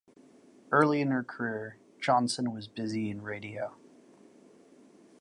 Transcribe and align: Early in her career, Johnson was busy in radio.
Early 0.71 0.99
in 0.99 1.09
her 1.11 1.23
career, 1.23 1.77
Johnson 1.99 2.51
was 2.55 2.67
busy 2.67 3.11
in 3.11 3.21
radio. 3.21 3.75